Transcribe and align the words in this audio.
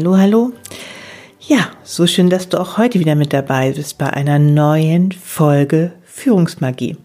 Hallo, 0.00 0.16
hallo. 0.16 0.52
Ja, 1.46 1.72
so 1.82 2.06
schön, 2.06 2.30
dass 2.30 2.48
du 2.48 2.58
auch 2.58 2.78
heute 2.78 2.98
wieder 2.98 3.16
mit 3.16 3.34
dabei 3.34 3.72
bist 3.72 3.98
bei 3.98 4.10
einer 4.10 4.38
neuen 4.38 5.12
Folge 5.12 5.92
Führungsmagie. 6.06 6.96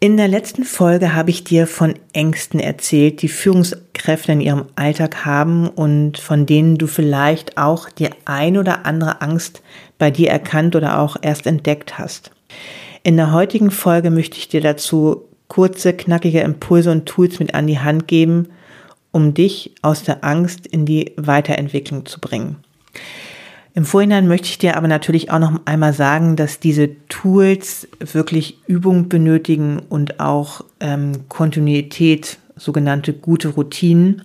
In 0.00 0.16
der 0.16 0.26
letzten 0.26 0.64
Folge 0.64 1.14
habe 1.14 1.30
ich 1.30 1.44
dir 1.44 1.68
von 1.68 1.94
Ängsten 2.12 2.58
erzählt, 2.58 3.22
die 3.22 3.28
Führungskräfte 3.28 4.32
in 4.32 4.40
ihrem 4.40 4.64
Alltag 4.74 5.24
haben 5.24 5.68
und 5.68 6.18
von 6.18 6.46
denen 6.46 6.78
du 6.78 6.88
vielleicht 6.88 7.56
auch 7.56 7.90
die 7.90 8.08
ein 8.24 8.58
oder 8.58 8.84
andere 8.84 9.22
Angst 9.22 9.62
bei 9.98 10.10
dir 10.10 10.30
erkannt 10.30 10.74
oder 10.74 10.98
auch 10.98 11.16
erst 11.22 11.46
entdeckt 11.46 11.96
hast. 11.96 12.32
In 13.04 13.16
der 13.16 13.30
heutigen 13.30 13.70
Folge 13.70 14.10
möchte 14.10 14.36
ich 14.36 14.48
dir 14.48 14.62
dazu 14.62 15.22
kurze, 15.46 15.92
knackige 15.92 16.40
Impulse 16.40 16.90
und 16.90 17.06
Tools 17.06 17.38
mit 17.38 17.54
an 17.54 17.68
die 17.68 17.78
Hand 17.78 18.08
geben, 18.08 18.48
um 19.16 19.32
dich 19.32 19.74
aus 19.80 20.02
der 20.02 20.24
Angst 20.24 20.66
in 20.66 20.84
die 20.84 21.12
Weiterentwicklung 21.16 22.04
zu 22.04 22.20
bringen. 22.20 22.56
Im 23.72 23.86
Vorhinein 23.86 24.28
möchte 24.28 24.48
ich 24.48 24.58
dir 24.58 24.76
aber 24.76 24.88
natürlich 24.88 25.30
auch 25.30 25.38
noch 25.38 25.58
einmal 25.64 25.94
sagen, 25.94 26.36
dass 26.36 26.60
diese 26.60 26.90
Tools 27.08 27.88
wirklich 27.98 28.58
Übung 28.66 29.08
benötigen 29.08 29.78
und 29.78 30.20
auch 30.20 30.62
ähm, 30.80 31.30
Kontinuität, 31.30 32.36
sogenannte 32.56 33.14
gute 33.14 33.48
Routinen. 33.48 34.20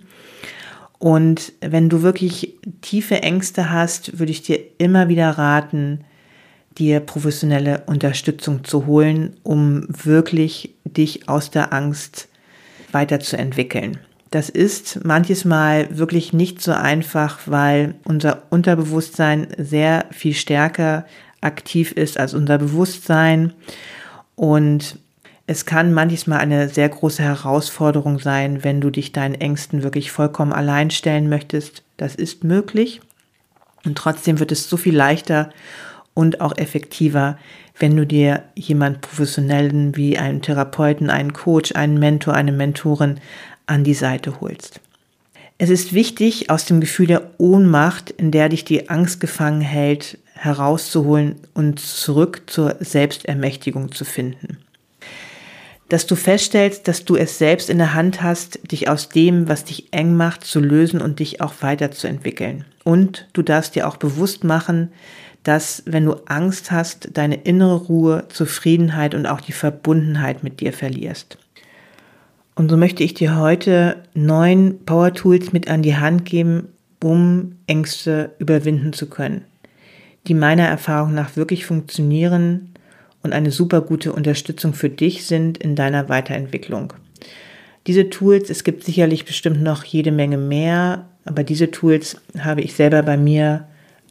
Und 0.98 1.54
wenn 1.62 1.88
du 1.88 2.02
wirklich 2.02 2.58
tiefe 2.82 3.22
Ängste 3.22 3.70
hast, 3.70 4.18
würde 4.18 4.32
ich 4.32 4.42
dir 4.42 4.58
immer 4.76 5.08
wieder 5.08 5.30
raten, 5.30 6.04
dir 6.76 7.00
professionelle 7.00 7.84
Unterstützung 7.86 8.62
zu 8.64 8.84
holen, 8.84 9.36
um 9.42 9.86
wirklich 9.88 10.74
dich 10.84 11.30
aus 11.30 11.50
der 11.50 11.72
Angst 11.72 12.28
weiterzuentwickeln. 12.92 13.98
Das 14.32 14.48
ist 14.48 15.04
manches 15.04 15.44
Mal 15.44 15.98
wirklich 15.98 16.32
nicht 16.32 16.62
so 16.62 16.72
einfach, 16.72 17.40
weil 17.44 17.96
unser 18.02 18.44
Unterbewusstsein 18.48 19.48
sehr 19.58 20.06
viel 20.10 20.32
stärker 20.32 21.04
aktiv 21.42 21.92
ist 21.92 22.18
als 22.18 22.32
unser 22.32 22.56
Bewusstsein. 22.56 23.52
Und 24.34 24.96
es 25.46 25.66
kann 25.66 25.92
manches 25.92 26.26
Mal 26.26 26.38
eine 26.38 26.70
sehr 26.70 26.88
große 26.88 27.22
Herausforderung 27.22 28.20
sein, 28.20 28.64
wenn 28.64 28.80
du 28.80 28.88
dich 28.88 29.12
deinen 29.12 29.34
Ängsten 29.34 29.82
wirklich 29.82 30.10
vollkommen 30.10 30.54
allein 30.54 30.90
stellen 30.90 31.28
möchtest. 31.28 31.82
Das 31.98 32.14
ist 32.14 32.42
möglich. 32.42 33.02
Und 33.84 33.98
trotzdem 33.98 34.40
wird 34.40 34.50
es 34.50 34.66
so 34.66 34.78
viel 34.78 34.96
leichter 34.96 35.50
und 36.14 36.40
auch 36.40 36.56
effektiver, 36.56 37.36
wenn 37.78 37.96
du 37.96 38.06
dir 38.06 38.44
jemand 38.54 39.02
professionellen 39.02 39.94
wie 39.96 40.16
einen 40.16 40.40
Therapeuten, 40.40 41.10
einen 41.10 41.34
Coach, 41.34 41.74
einen 41.74 41.98
Mentor, 41.98 42.34
eine 42.34 42.52
Mentorin 42.52 43.20
an 43.72 43.84
die 43.84 43.94
Seite 43.94 44.40
holst. 44.40 44.80
Es 45.58 45.70
ist 45.70 45.92
wichtig, 45.92 46.50
aus 46.50 46.64
dem 46.64 46.80
Gefühl 46.80 47.06
der 47.06 47.30
Ohnmacht, 47.38 48.10
in 48.10 48.30
der 48.30 48.48
dich 48.48 48.64
die 48.64 48.90
Angst 48.90 49.20
gefangen 49.20 49.60
hält, 49.60 50.18
herauszuholen 50.34 51.36
und 51.54 51.80
zurück 51.80 52.42
zur 52.46 52.76
Selbstermächtigung 52.80 53.92
zu 53.92 54.04
finden. 54.04 54.58
Dass 55.88 56.06
du 56.06 56.16
feststellst, 56.16 56.88
dass 56.88 57.04
du 57.04 57.16
es 57.16 57.38
selbst 57.38 57.70
in 57.70 57.78
der 57.78 57.94
Hand 57.94 58.22
hast, 58.22 58.58
dich 58.70 58.88
aus 58.88 59.08
dem, 59.08 59.48
was 59.48 59.64
dich 59.64 59.92
eng 59.92 60.16
macht, 60.16 60.44
zu 60.44 60.58
lösen 60.60 61.00
und 61.00 61.18
dich 61.18 61.40
auch 61.40 61.54
weiterzuentwickeln. 61.60 62.64
Und 62.82 63.28
du 63.32 63.42
darfst 63.42 63.74
dir 63.74 63.86
auch 63.86 63.96
bewusst 63.96 64.42
machen, 64.42 64.90
dass 65.44 65.82
wenn 65.86 66.06
du 66.06 66.14
Angst 66.26 66.70
hast, 66.70 67.10
deine 67.14 67.36
innere 67.36 67.76
Ruhe, 67.76 68.24
Zufriedenheit 68.28 69.14
und 69.14 69.26
auch 69.26 69.40
die 69.40 69.52
Verbundenheit 69.52 70.42
mit 70.42 70.60
dir 70.60 70.72
verlierst. 70.72 71.38
Und 72.54 72.70
so 72.70 72.76
möchte 72.76 73.02
ich 73.02 73.14
dir 73.14 73.36
heute 73.36 74.02
neun 74.14 74.84
Power 74.84 75.14
Tools 75.14 75.52
mit 75.52 75.68
an 75.68 75.82
die 75.82 75.96
Hand 75.96 76.24
geben, 76.24 76.68
um 77.02 77.56
Ängste 77.66 78.32
überwinden 78.38 78.92
zu 78.92 79.08
können, 79.08 79.44
die 80.26 80.34
meiner 80.34 80.66
Erfahrung 80.66 81.14
nach 81.14 81.36
wirklich 81.36 81.64
funktionieren 81.64 82.74
und 83.22 83.32
eine 83.32 83.50
super 83.50 83.80
gute 83.80 84.12
Unterstützung 84.12 84.74
für 84.74 84.90
dich 84.90 85.26
sind 85.26 85.58
in 85.58 85.76
deiner 85.76 86.08
Weiterentwicklung. 86.08 86.92
Diese 87.86 88.10
Tools, 88.10 88.50
es 88.50 88.64
gibt 88.64 88.84
sicherlich 88.84 89.24
bestimmt 89.24 89.62
noch 89.62 89.84
jede 89.84 90.12
Menge 90.12 90.38
mehr, 90.38 91.06
aber 91.24 91.42
diese 91.44 91.70
Tools 91.70 92.16
habe 92.38 92.60
ich 92.60 92.74
selber 92.74 93.02
bei 93.02 93.16
mir 93.16 93.66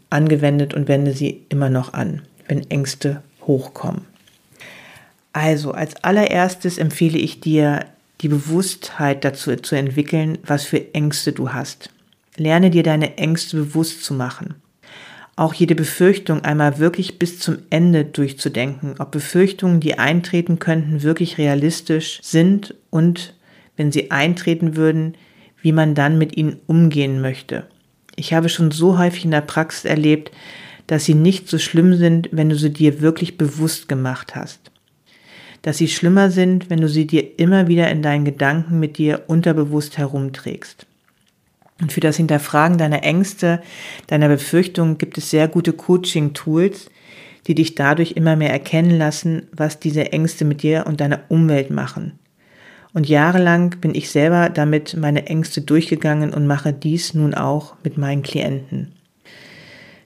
angewendet 0.10 0.74
und 0.74 0.88
wende 0.88 1.14
sie 1.14 1.46
immer 1.50 1.70
noch 1.70 1.94
an, 1.94 2.22
wenn 2.48 2.70
Ängste 2.70 3.22
hochkommen. 3.48 4.02
Also 5.34 5.72
als 5.72 6.04
allererstes 6.04 6.78
empfehle 6.78 7.18
ich 7.18 7.40
dir 7.40 7.86
die 8.22 8.28
Bewusstheit 8.28 9.26
dazu 9.26 9.56
zu 9.56 9.76
entwickeln, 9.76 10.38
was 10.46 10.64
für 10.64 10.94
Ängste 10.94 11.32
du 11.32 11.54
hast. 11.54 11.90
Lerne 12.38 12.70
dir 12.70 12.84
deine 12.84 13.18
Ängste 13.18 13.58
bewusst 13.58 14.04
zu 14.04 14.14
machen. 14.14 14.56
Auch 15.36 15.54
jede 15.54 15.76
Befürchtung 15.76 16.44
einmal 16.44 16.78
wirklich 16.78 17.18
bis 17.18 17.40
zum 17.40 17.60
Ende 17.70 18.06
durchzudenken, 18.06 18.96
ob 19.00 19.12
Befürchtungen, 19.12 19.80
die 19.80 19.98
eintreten 19.98 20.60
könnten, 20.60 21.02
wirklich 21.02 21.38
realistisch 21.38 22.20
sind 22.22 22.76
und, 22.90 23.34
wenn 23.76 23.92
sie 23.92 24.12
eintreten 24.12 24.76
würden, 24.76 25.16
wie 25.62 25.72
man 25.72 25.96
dann 25.96 26.18
mit 26.18 26.38
ihnen 26.38 26.60
umgehen 26.68 27.22
möchte. 27.22 27.66
Ich 28.16 28.34
habe 28.34 28.50
schon 28.50 28.72
so 28.72 29.00
häufig 29.00 29.26
in 29.26 29.32
der 29.32 29.42
Praxis 29.42 29.86
erlebt, 29.86 30.32
dass 30.86 31.06
sie 31.06 31.16
nicht 31.16 31.48
so 31.48 31.58
schlimm 31.58 31.96
sind, 31.96 32.30
wenn 32.32 32.50
du 32.50 32.56
sie 32.56 32.72
dir 32.72 33.02
wirklich 33.02 33.38
bewusst 33.38 33.88
gemacht 33.88 34.36
hast 34.36 34.71
dass 35.62 35.78
sie 35.78 35.88
schlimmer 35.88 36.32
sind, 36.32 36.70
wenn 36.70 36.82
du 36.82 36.90
sie 36.90 37.06
dir 37.06 37.40
immer 37.40 37.68
wieder 37.68 37.90
in 37.92 38.02
deinen 38.02 38.26
Gedanken 38.26 38.80
mit 38.80 38.98
dir 38.98 39.24
unterbewusst 39.28 39.98
herumträgst. 39.98 40.88
Und 41.82 41.92
für 41.92 42.00
das 42.00 42.18
Hinterfragen 42.18 42.78
deiner 42.78 43.04
Ängste, 43.04 43.62
deiner 44.08 44.28
Befürchtungen 44.28 44.98
gibt 44.98 45.18
es 45.18 45.30
sehr 45.30 45.48
gute 45.48 45.74
Coaching-Tools, 45.74 46.90
die 47.48 47.56
dich 47.56 47.76
dadurch 47.76 48.12
immer 48.12 48.36
mehr 48.36 48.52
erkennen 48.52 48.98
lassen, 48.98 49.48
was 49.52 49.80
diese 49.80 50.12
Ängste 50.12 50.46
mit 50.46 50.62
dir 50.62 50.86
und 50.88 51.02
deiner 51.02 51.22
Umwelt 51.30 51.72
machen. 51.72 52.20
Und 52.94 53.08
jahrelang 53.08 53.78
bin 53.82 53.96
ich 53.96 54.12
selber 54.12 54.50
damit 54.50 54.96
meine 54.98 55.26
Ängste 55.26 55.62
durchgegangen 55.62 56.34
und 56.34 56.46
mache 56.46 56.74
dies 56.74 57.14
nun 57.14 57.34
auch 57.34 57.76
mit 57.84 57.98
meinen 57.98 58.22
Klienten. 58.22 58.94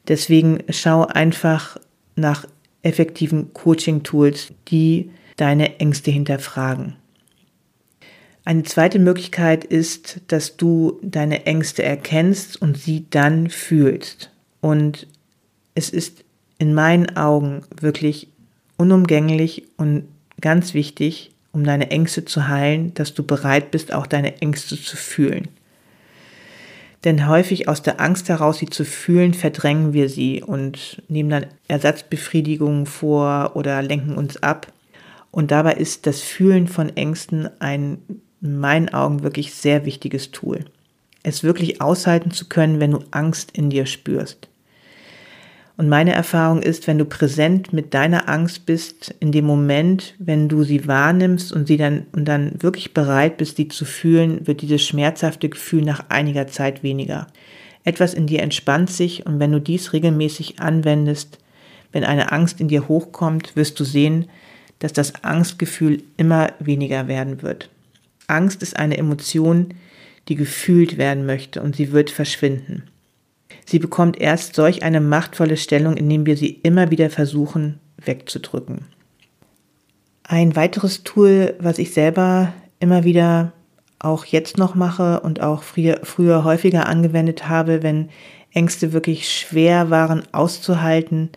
Deswegen 0.07 0.59
schau 0.69 1.05
einfach 1.05 1.77
nach 2.15 2.45
effektiven 2.83 3.53
Coaching-Tools, 3.53 4.53
die 4.69 5.09
deine 5.35 5.79
Ängste 5.79 6.11
hinterfragen. 6.11 6.95
Eine 8.43 8.63
zweite 8.63 8.99
Möglichkeit 8.99 9.63
ist, 9.63 10.21
dass 10.27 10.55
du 10.55 10.99
deine 11.01 11.45
Ängste 11.47 11.81
erkennst 11.83 12.61
und 12.61 12.77
sie 12.77 13.07
dann 13.09 13.49
fühlst. 13.49 14.29
Und 14.61 15.07
es 15.73 15.89
ist 15.89 16.23
in 16.59 16.73
meinen 16.73 17.17
Augen 17.17 17.63
wirklich 17.79 18.27
unumgänglich 18.77 19.63
und 19.77 20.07
ganz 20.41 20.73
wichtig, 20.73 21.31
um 21.53 21.63
deine 21.63 21.89
Ängste 21.89 22.25
zu 22.25 22.47
heilen, 22.47 22.93
dass 22.93 23.13
du 23.13 23.23
bereit 23.23 23.71
bist, 23.71 23.93
auch 23.93 24.05
deine 24.05 24.41
Ängste 24.41 24.79
zu 24.79 24.95
fühlen. 24.95 25.47
Denn 27.03 27.27
häufig 27.27 27.67
aus 27.67 27.81
der 27.81 28.01
Angst 28.01 28.29
heraus, 28.29 28.57
sie 28.57 28.65
zu 28.65 28.83
fühlen, 28.83 29.33
verdrängen 29.33 29.93
wir 29.93 30.09
sie 30.09 30.43
und 30.43 31.01
nehmen 31.07 31.29
dann 31.29 31.45
Ersatzbefriedigungen 31.67 32.87
vor 32.87 33.51
oder 33.55 33.81
lenken 33.81 34.15
uns 34.15 34.41
ab. 34.41 34.73
Und 35.35 35.51
dabei 35.51 35.73
ist 35.73 36.07
das 36.07 36.21
Fühlen 36.21 36.69
von 36.69 36.95
Ängsten 36.95 37.49
ein 37.59 37.97
in 38.41 38.57
meinen 38.57 38.87
Augen 38.93 39.21
wirklich 39.21 39.53
sehr 39.53 39.83
wichtiges 39.83 40.31
Tool. 40.31 40.63
es 41.23 41.43
wirklich 41.43 41.81
aushalten 41.81 42.31
zu 42.31 42.45
können, 42.45 42.79
wenn 42.79 42.91
du 42.91 42.99
Angst 43.11 43.51
in 43.51 43.69
dir 43.69 43.85
spürst. 43.85 44.47
Und 45.75 45.89
meine 45.89 46.13
Erfahrung 46.13 46.61
ist, 46.61 46.87
wenn 46.87 46.97
du 46.97 47.03
präsent 47.03 47.73
mit 47.73 47.93
deiner 47.93 48.29
Angst 48.29 48.65
bist, 48.65 49.13
in 49.19 49.33
dem 49.33 49.43
Moment, 49.43 50.13
wenn 50.19 50.47
du 50.47 50.63
sie 50.63 50.87
wahrnimmst 50.87 51.51
und 51.51 51.67
sie 51.67 51.75
dann, 51.75 52.05
und 52.13 52.25
dann 52.25 52.53
wirklich 52.61 52.93
bereit 52.93 53.35
bist, 53.35 53.57
sie 53.57 53.67
zu 53.67 53.83
fühlen, 53.83 54.47
wird 54.47 54.61
dieses 54.61 54.83
schmerzhafte 54.83 55.49
Gefühl 55.49 55.81
nach 55.81 56.05
einiger 56.07 56.47
Zeit 56.47 56.81
weniger. 56.81 57.27
Etwas 57.83 58.13
in 58.13 58.25
dir 58.25 58.41
entspannt 58.41 58.89
sich 58.89 59.25
und 59.25 59.41
wenn 59.41 59.51
du 59.51 59.59
dies 59.59 59.91
regelmäßig 59.91 60.59
anwendest, 60.61 61.39
wenn 61.91 62.05
eine 62.05 62.31
Angst 62.31 62.61
in 62.61 62.69
dir 62.69 62.87
hochkommt, 62.87 63.57
wirst 63.57 63.77
du 63.81 63.83
sehen, 63.83 64.27
dass 64.79 64.93
das 64.93 65.23
Angstgefühl 65.23 66.03
immer 66.17 66.53
weniger 66.59 67.07
werden 67.07 67.41
wird. 67.41 67.69
Angst 68.27 68.61
ist 68.61 68.77
eine 68.77 68.97
Emotion, 68.97 69.73
die 70.27 70.35
gefühlt 70.35 70.97
werden 70.97 71.25
möchte 71.25 71.61
und 71.61 71.75
sie 71.75 71.91
wird 71.91 72.09
verschwinden. 72.09 72.83
Sie 73.65 73.79
bekommt 73.79 74.19
erst 74.19 74.55
solch 74.55 74.83
eine 74.83 75.01
machtvolle 75.01 75.57
Stellung, 75.57 75.97
indem 75.97 76.25
wir 76.25 76.37
sie 76.37 76.59
immer 76.63 76.91
wieder 76.91 77.09
versuchen 77.09 77.79
wegzudrücken. 78.03 78.85
Ein 80.23 80.55
weiteres 80.55 81.03
Tool, 81.03 81.55
was 81.59 81.77
ich 81.77 81.93
selber 81.93 82.53
immer 82.79 83.03
wieder 83.03 83.53
auch 83.99 84.25
jetzt 84.25 84.57
noch 84.57 84.75
mache 84.75 85.21
und 85.21 85.41
auch 85.41 85.63
früher, 85.63 85.99
früher 86.03 86.43
häufiger 86.43 86.87
angewendet 86.87 87.47
habe, 87.47 87.81
wenn 87.81 88.09
Ängste 88.53 88.93
wirklich 88.93 89.31
schwer 89.31 89.89
waren 89.89 90.23
auszuhalten, 90.31 91.29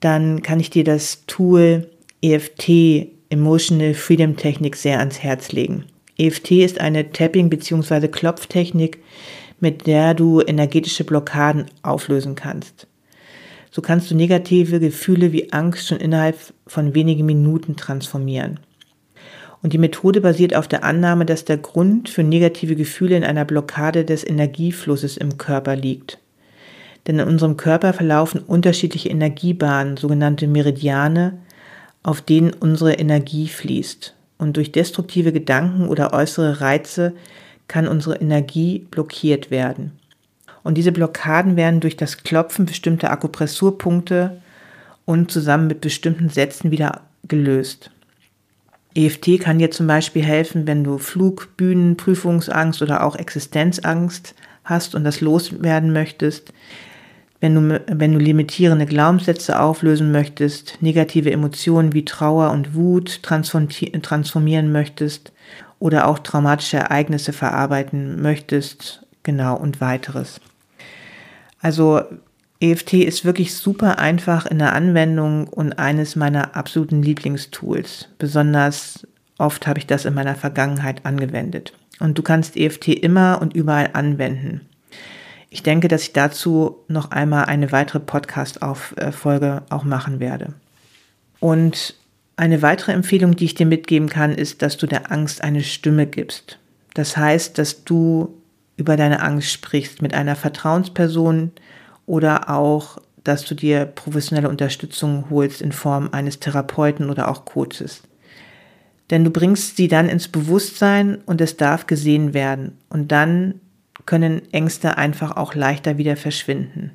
dann 0.00 0.42
kann 0.42 0.60
ich 0.60 0.70
dir 0.70 0.84
das 0.84 1.24
Tool 1.26 1.88
EFT 2.22 3.08
Emotional 3.28 3.92
Freedom 3.92 4.36
Technik 4.36 4.76
sehr 4.76 4.98
ans 5.00 5.22
Herz 5.22 5.52
legen. 5.52 5.84
EFT 6.16 6.52
ist 6.52 6.80
eine 6.80 7.12
Tapping- 7.12 7.50
bzw. 7.50 8.08
Klopftechnik, 8.08 9.02
mit 9.60 9.86
der 9.86 10.14
du 10.14 10.40
energetische 10.40 11.04
Blockaden 11.04 11.66
auflösen 11.82 12.34
kannst. 12.34 12.86
So 13.70 13.82
kannst 13.82 14.10
du 14.10 14.14
negative 14.14 14.80
Gefühle 14.80 15.32
wie 15.32 15.52
Angst 15.52 15.88
schon 15.88 15.98
innerhalb 15.98 16.38
von 16.66 16.94
wenigen 16.94 17.26
Minuten 17.26 17.76
transformieren. 17.76 18.60
Und 19.62 19.74
die 19.74 19.78
Methode 19.78 20.22
basiert 20.22 20.54
auf 20.54 20.68
der 20.68 20.84
Annahme, 20.84 21.26
dass 21.26 21.44
der 21.44 21.58
Grund 21.58 22.08
für 22.08 22.22
negative 22.22 22.76
Gefühle 22.76 23.16
in 23.16 23.24
einer 23.24 23.44
Blockade 23.44 24.06
des 24.06 24.26
Energieflusses 24.26 25.18
im 25.18 25.36
Körper 25.36 25.76
liegt. 25.76 26.18
Denn 27.06 27.18
in 27.18 27.28
unserem 27.28 27.56
Körper 27.56 27.92
verlaufen 27.92 28.40
unterschiedliche 28.40 29.10
Energiebahnen, 29.10 29.96
sogenannte 29.96 30.46
Meridiane, 30.46 31.38
auf 32.06 32.22
denen 32.22 32.52
unsere 32.52 32.92
Energie 32.92 33.48
fließt. 33.48 34.14
Und 34.38 34.56
durch 34.56 34.70
destruktive 34.70 35.32
Gedanken 35.32 35.88
oder 35.88 36.12
äußere 36.12 36.60
Reize 36.60 37.14
kann 37.66 37.88
unsere 37.88 38.20
Energie 38.20 38.86
blockiert 38.92 39.50
werden. 39.50 39.90
Und 40.62 40.76
diese 40.78 40.92
Blockaden 40.92 41.56
werden 41.56 41.80
durch 41.80 41.96
das 41.96 42.18
Klopfen 42.22 42.64
bestimmter 42.64 43.10
Akupressurpunkte 43.10 44.40
und 45.04 45.32
zusammen 45.32 45.66
mit 45.66 45.80
bestimmten 45.80 46.28
Sätzen 46.28 46.70
wieder 46.70 47.00
gelöst. 47.26 47.90
EFT 48.94 49.40
kann 49.40 49.58
dir 49.58 49.72
zum 49.72 49.88
Beispiel 49.88 50.22
helfen, 50.22 50.68
wenn 50.68 50.84
du 50.84 50.98
Flug, 50.98 51.56
Bühnen, 51.56 51.96
Prüfungsangst 51.96 52.82
oder 52.82 53.02
auch 53.02 53.16
Existenzangst 53.16 54.36
hast 54.62 54.94
und 54.94 55.02
das 55.02 55.20
loswerden 55.20 55.92
möchtest, 55.92 56.52
wenn 57.40 57.54
du, 57.54 57.80
wenn 57.86 58.12
du 58.12 58.18
limitierende 58.18 58.86
Glaubenssätze 58.86 59.60
auflösen 59.60 60.10
möchtest, 60.10 60.78
negative 60.80 61.30
Emotionen 61.30 61.92
wie 61.92 62.04
Trauer 62.04 62.50
und 62.50 62.74
Wut 62.74 63.22
transformieren 63.22 64.72
möchtest 64.72 65.32
oder 65.78 66.08
auch 66.08 66.18
traumatische 66.18 66.78
Ereignisse 66.78 67.32
verarbeiten 67.32 68.22
möchtest, 68.22 69.06
genau 69.22 69.56
und 69.56 69.80
weiteres. 69.80 70.40
Also 71.60 72.02
EFT 72.60 72.94
ist 72.94 73.24
wirklich 73.24 73.54
super 73.54 73.98
einfach 73.98 74.46
in 74.46 74.58
der 74.58 74.72
Anwendung 74.72 75.46
und 75.48 75.78
eines 75.78 76.16
meiner 76.16 76.56
absoluten 76.56 77.02
Lieblingstools. 77.02 78.08
Besonders 78.18 79.06
oft 79.36 79.66
habe 79.66 79.78
ich 79.78 79.86
das 79.86 80.06
in 80.06 80.14
meiner 80.14 80.36
Vergangenheit 80.36 81.04
angewendet. 81.04 81.74
Und 82.00 82.16
du 82.16 82.22
kannst 82.22 82.56
EFT 82.56 82.88
immer 82.88 83.40
und 83.42 83.54
überall 83.54 83.90
anwenden. 83.92 84.62
Ich 85.50 85.62
denke, 85.62 85.88
dass 85.88 86.02
ich 86.02 86.12
dazu 86.12 86.76
noch 86.88 87.10
einmal 87.10 87.44
eine 87.44 87.72
weitere 87.72 88.00
Podcast-Folge 88.00 89.62
auch 89.70 89.84
machen 89.84 90.20
werde. 90.20 90.54
Und 91.40 91.94
eine 92.36 92.62
weitere 92.62 92.92
Empfehlung, 92.92 93.36
die 93.36 93.46
ich 93.46 93.54
dir 93.54 93.66
mitgeben 93.66 94.08
kann, 94.08 94.32
ist, 94.32 94.62
dass 94.62 94.76
du 94.76 94.86
der 94.86 95.10
Angst 95.10 95.42
eine 95.42 95.62
Stimme 95.62 96.06
gibst. 96.06 96.58
Das 96.94 97.16
heißt, 97.16 97.58
dass 97.58 97.84
du 97.84 98.34
über 98.76 98.96
deine 98.96 99.22
Angst 99.22 99.52
sprichst 99.52 100.02
mit 100.02 100.14
einer 100.14 100.36
Vertrauensperson 100.36 101.52
oder 102.04 102.50
auch, 102.50 102.98
dass 103.24 103.44
du 103.44 103.54
dir 103.54 103.86
professionelle 103.86 104.48
Unterstützung 104.48 105.26
holst 105.30 105.62
in 105.62 105.72
Form 105.72 106.10
eines 106.12 106.38
Therapeuten 106.38 107.10
oder 107.10 107.28
auch 107.28 107.44
Coaches. 107.44 108.02
Denn 109.10 109.24
du 109.24 109.30
bringst 109.30 109.76
sie 109.76 109.88
dann 109.88 110.08
ins 110.08 110.28
Bewusstsein 110.28 111.18
und 111.26 111.40
es 111.40 111.56
darf 111.56 111.86
gesehen 111.86 112.34
werden. 112.34 112.78
Und 112.88 113.12
dann 113.12 113.60
können 114.06 114.42
Ängste 114.52 114.96
einfach 114.96 115.36
auch 115.36 115.54
leichter 115.54 115.98
wieder 115.98 116.16
verschwinden. 116.16 116.92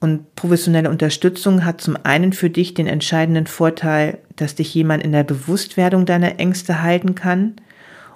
Und 0.00 0.34
professionelle 0.34 0.88
Unterstützung 0.88 1.64
hat 1.64 1.82
zum 1.82 1.96
einen 2.04 2.32
für 2.32 2.48
dich 2.48 2.72
den 2.72 2.86
entscheidenden 2.86 3.46
Vorteil, 3.46 4.18
dass 4.34 4.54
dich 4.54 4.74
jemand 4.74 5.02
in 5.02 5.12
der 5.12 5.24
Bewusstwerdung 5.24 6.06
deiner 6.06 6.38
Ängste 6.38 6.82
halten 6.82 7.14
kann 7.14 7.56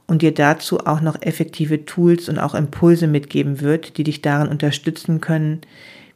und 0.07 0.23
dir 0.23 0.33
dazu 0.33 0.87
auch 0.87 1.03
noch 1.03 1.21
effektive 1.21 1.85
Tools 1.85 2.31
und 2.31 2.39
auch 2.39 2.55
Impulse 2.55 3.07
mitgeben 3.07 3.61
wird, 3.61 3.99
die 3.99 4.05
dich 4.05 4.23
darin 4.23 4.49
unterstützen 4.49 5.21
können, 5.21 5.61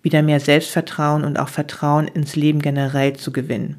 wieder 0.03 0.23
mehr 0.23 0.41
Selbstvertrauen 0.41 1.25
und 1.25 1.39
auch 1.39 1.49
Vertrauen 1.49 2.09
ins 2.09 2.35
Leben 2.35 2.61
generell 2.61 3.15
zu 3.15 3.31
gewinnen. 3.31 3.77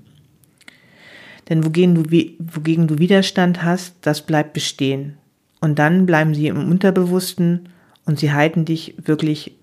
Denn 1.49 1.65
wogegen 1.65 1.95
du, 1.95 2.03
wogegen 2.37 2.87
du 2.87 2.99
Widerstand 2.99 3.63
hast, 3.63 3.95
das 4.01 4.21
bleibt 4.21 4.53
bestehen. 4.53 5.17
Und 5.61 5.79
dann 5.79 6.05
bleiben 6.05 6.33
sie 6.33 6.47
im 6.47 6.69
Unterbewussten 6.69 7.69
und 8.05 8.19
sie 8.19 8.31
halten 8.31 8.65
dich 8.65 8.95
wirklich 9.03 9.55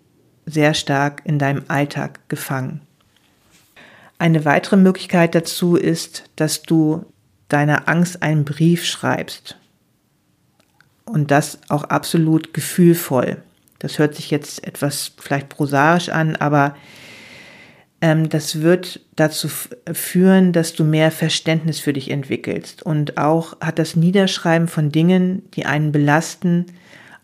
sehr 0.44 0.74
stark 0.74 1.22
in 1.24 1.38
deinem 1.38 1.64
Alltag 1.68 2.20
gefangen. 2.28 2.80
Eine 4.18 4.44
weitere 4.44 4.76
Möglichkeit 4.76 5.34
dazu 5.34 5.76
ist, 5.76 6.24
dass 6.36 6.62
du 6.62 7.04
deiner 7.48 7.88
Angst 7.88 8.22
einen 8.22 8.44
Brief 8.44 8.84
schreibst. 8.84 9.58
Und 11.04 11.30
das 11.30 11.58
auch 11.68 11.84
absolut 11.84 12.52
gefühlvoll. 12.54 13.42
Das 13.78 13.98
hört 13.98 14.14
sich 14.14 14.30
jetzt 14.30 14.66
etwas 14.66 15.12
vielleicht 15.18 15.48
prosaisch 15.48 16.08
an, 16.08 16.36
aber 16.36 16.74
ähm, 18.06 18.28
das 18.28 18.62
wird 18.62 19.00
dazu 19.16 19.48
führen, 19.92 20.52
dass 20.52 20.74
du 20.74 20.84
mehr 20.84 21.10
Verständnis 21.10 21.80
für 21.80 21.92
dich 21.92 22.08
entwickelst. 22.12 22.84
Und 22.84 23.18
auch 23.18 23.60
hat 23.60 23.80
das 23.80 23.96
Niederschreiben 23.96 24.68
von 24.68 24.92
Dingen, 24.92 25.42
die 25.54 25.66
einen 25.66 25.90
belasten, 25.90 26.66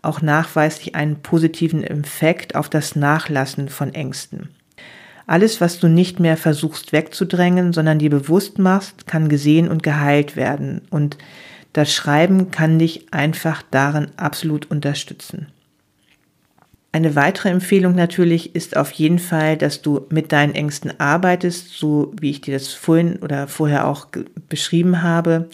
auch 0.01 0.21
nachweislich 0.21 0.93
einen 0.93 1.21
positiven 1.21 1.85
Effekt 1.85 2.55
auf 2.55 2.67
das 2.67 2.97
Nachlassen 2.97 3.69
von 3.69 3.93
Ängsten. 3.93 4.49
Alles, 5.25 5.61
was 5.61 5.79
du 5.79 5.87
nicht 5.87 6.19
mehr 6.19 6.35
versuchst 6.35 6.91
wegzudrängen, 6.91 7.71
sondern 7.71 7.99
dir 7.99 8.09
bewusst 8.09 8.59
machst, 8.59 9.07
kann 9.07 9.29
gesehen 9.29 9.69
und 9.69 9.83
geheilt 9.83 10.35
werden. 10.35 10.81
Und 10.89 11.17
das 11.71 11.93
Schreiben 11.93 12.51
kann 12.51 12.77
dich 12.77 13.13
einfach 13.13 13.63
darin 13.71 14.07
absolut 14.17 14.69
unterstützen. 14.69 15.47
Eine 16.93 17.15
weitere 17.15 17.49
Empfehlung 17.49 17.95
natürlich 17.95 18.53
ist 18.53 18.77
auf 18.77 18.91
jeden 18.91 19.17
Fall, 19.17 19.57
dass 19.57 19.81
du 19.81 20.05
mit 20.09 20.31
deinen 20.31 20.53
Ängsten 20.53 20.99
arbeitest, 20.99 21.69
so 21.69 22.13
wie 22.21 22.29
ich 22.29 22.41
dir 22.41 22.53
das 22.53 22.67
vorhin 22.67 23.15
oder 23.17 23.47
vorher 23.47 23.87
auch 23.87 24.09
beschrieben 24.47 25.01
habe, 25.01 25.49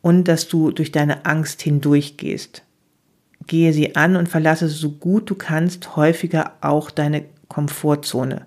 und 0.00 0.28
dass 0.28 0.46
du 0.46 0.70
durch 0.70 0.92
deine 0.92 1.26
Angst 1.26 1.60
hindurchgehst. 1.60 2.62
Gehe 3.48 3.72
sie 3.72 3.96
an 3.96 4.14
und 4.14 4.28
verlasse 4.28 4.68
so 4.68 4.92
gut 4.92 5.28
du 5.28 5.34
kannst 5.34 5.96
häufiger 5.96 6.52
auch 6.60 6.92
deine 6.92 7.24
Komfortzone. 7.48 8.46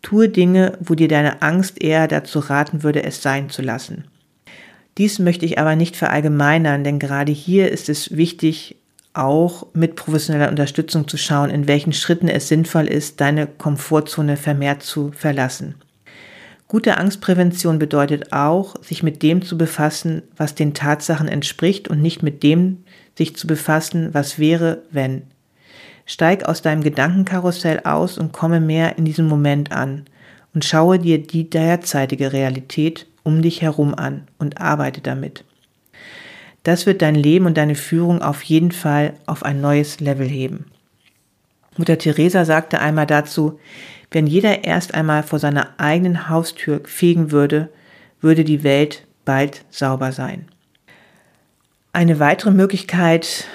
Tue 0.00 0.30
Dinge, 0.30 0.78
wo 0.80 0.94
dir 0.94 1.08
deine 1.08 1.42
Angst 1.42 1.82
eher 1.82 2.08
dazu 2.08 2.38
raten 2.38 2.82
würde, 2.82 3.02
es 3.02 3.20
sein 3.20 3.50
zu 3.50 3.60
lassen. 3.60 4.04
Dies 4.96 5.18
möchte 5.18 5.44
ich 5.44 5.58
aber 5.58 5.76
nicht 5.76 5.94
verallgemeinern, 5.94 6.84
denn 6.84 6.98
gerade 6.98 7.32
hier 7.32 7.70
ist 7.70 7.90
es 7.90 8.16
wichtig, 8.16 8.76
auch 9.14 9.66
mit 9.72 9.96
professioneller 9.96 10.50
Unterstützung 10.50 11.08
zu 11.08 11.16
schauen, 11.16 11.50
in 11.50 11.68
welchen 11.68 11.92
Schritten 11.92 12.28
es 12.28 12.48
sinnvoll 12.48 12.86
ist, 12.86 13.20
deine 13.20 13.46
Komfortzone 13.46 14.36
vermehrt 14.36 14.82
zu 14.82 15.12
verlassen. 15.12 15.76
Gute 16.66 16.98
Angstprävention 16.98 17.78
bedeutet 17.78 18.32
auch, 18.32 18.74
sich 18.82 19.02
mit 19.02 19.22
dem 19.22 19.42
zu 19.42 19.56
befassen, 19.56 20.22
was 20.36 20.54
den 20.54 20.74
Tatsachen 20.74 21.28
entspricht 21.28 21.88
und 21.88 22.02
nicht 22.02 22.22
mit 22.22 22.42
dem 22.42 22.84
sich 23.16 23.36
zu 23.36 23.46
befassen, 23.46 24.12
was 24.12 24.38
wäre, 24.38 24.82
wenn. 24.90 25.22
Steig 26.06 26.44
aus 26.44 26.62
deinem 26.62 26.82
Gedankenkarussell 26.82 27.80
aus 27.84 28.18
und 28.18 28.32
komme 28.32 28.60
mehr 28.60 28.98
in 28.98 29.04
diesem 29.04 29.28
Moment 29.28 29.72
an 29.72 30.04
und 30.52 30.64
schaue 30.64 30.98
dir 30.98 31.22
die 31.22 31.48
derzeitige 31.48 32.32
Realität 32.32 33.06
um 33.22 33.40
dich 33.40 33.62
herum 33.62 33.94
an 33.94 34.26
und 34.38 34.60
arbeite 34.60 35.00
damit. 35.00 35.44
Das 36.64 36.86
wird 36.86 37.02
dein 37.02 37.14
Leben 37.14 37.46
und 37.46 37.56
deine 37.56 37.74
Führung 37.76 38.22
auf 38.22 38.42
jeden 38.42 38.72
Fall 38.72 39.14
auf 39.26 39.44
ein 39.44 39.60
neues 39.60 40.00
Level 40.00 40.26
heben. 40.26 40.66
Mutter 41.76 41.98
Teresa 41.98 42.44
sagte 42.44 42.80
einmal 42.80 43.06
dazu, 43.06 43.60
wenn 44.10 44.26
jeder 44.26 44.64
erst 44.64 44.94
einmal 44.94 45.22
vor 45.22 45.38
seiner 45.38 45.78
eigenen 45.78 46.28
Haustür 46.28 46.80
fegen 46.84 47.30
würde, 47.30 47.68
würde 48.20 48.44
die 48.44 48.62
Welt 48.62 49.06
bald 49.24 49.64
sauber 49.70 50.12
sein. 50.12 50.46
Eine 51.92 52.18
weitere 52.18 52.50
Möglichkeit, 52.50 53.46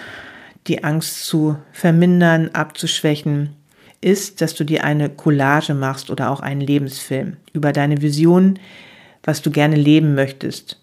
die 0.67 0.83
Angst 0.83 1.25
zu 1.25 1.57
vermindern, 1.71 2.49
abzuschwächen, 2.53 3.55
ist, 4.01 4.41
dass 4.41 4.53
du 4.53 4.63
dir 4.63 4.83
eine 4.83 5.09
Collage 5.09 5.73
machst 5.73 6.09
oder 6.09 6.29
auch 6.29 6.39
einen 6.41 6.61
Lebensfilm 6.61 7.37
über 7.53 7.73
deine 7.73 8.01
Vision, 8.01 8.59
was 9.23 9.41
du 9.41 9.51
gerne 9.51 9.75
leben 9.75 10.13
möchtest, 10.13 10.79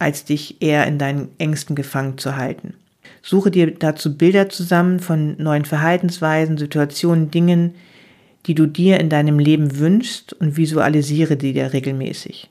als 0.00 0.24
dich 0.24 0.60
eher 0.60 0.86
in 0.86 0.98
deinen 0.98 1.28
Ängsten 1.38 1.76
gefangen 1.76 2.18
zu 2.18 2.36
halten. 2.36 2.74
Suche 3.22 3.50
dir 3.50 3.70
dazu 3.70 4.16
Bilder 4.16 4.48
zusammen 4.48 4.98
von 4.98 5.36
neuen 5.38 5.64
Verhaltensweisen, 5.64 6.58
Situationen, 6.58 7.30
Dingen, 7.30 7.74
die 8.46 8.54
du 8.54 8.66
dir 8.66 8.98
in 8.98 9.10
deinem 9.10 9.38
Leben 9.38 9.78
wünschst 9.78 10.32
und 10.32 10.56
visualisiere 10.56 11.36
die 11.36 11.52
dir 11.52 11.72
regelmäßig. 11.72 12.48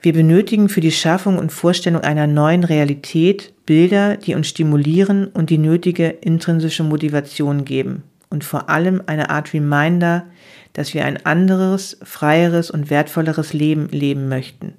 Wir 0.00 0.12
benötigen 0.12 0.68
für 0.68 0.80
die 0.80 0.92
Schaffung 0.92 1.38
und 1.38 1.52
Vorstellung 1.52 2.02
einer 2.02 2.26
neuen 2.26 2.64
Realität 2.64 3.52
Bilder, 3.66 4.16
die 4.16 4.34
uns 4.34 4.48
stimulieren 4.48 5.26
und 5.26 5.50
die 5.50 5.58
nötige 5.58 6.08
intrinsische 6.08 6.84
Motivation 6.84 7.64
geben 7.64 8.04
und 8.30 8.44
vor 8.44 8.70
allem 8.70 9.02
eine 9.06 9.30
Art 9.30 9.52
Reminder, 9.52 10.26
dass 10.72 10.94
wir 10.94 11.04
ein 11.04 11.24
anderes, 11.26 11.98
freieres 12.02 12.70
und 12.70 12.90
wertvolleres 12.90 13.52
Leben 13.52 13.88
leben 13.88 14.28
möchten. 14.28 14.74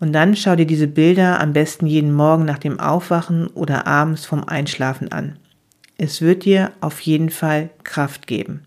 Und 0.00 0.12
dann 0.12 0.36
schau 0.36 0.56
dir 0.56 0.66
diese 0.66 0.88
Bilder 0.88 1.40
am 1.40 1.52
besten 1.52 1.86
jeden 1.86 2.12
Morgen 2.12 2.44
nach 2.44 2.58
dem 2.58 2.80
Aufwachen 2.80 3.46
oder 3.48 3.86
abends 3.86 4.26
vom 4.26 4.44
Einschlafen 4.44 5.12
an. 5.12 5.38
Es 5.96 6.20
wird 6.20 6.44
dir 6.44 6.72
auf 6.80 7.00
jeden 7.00 7.30
Fall 7.30 7.70
Kraft 7.84 8.26
geben. 8.26 8.66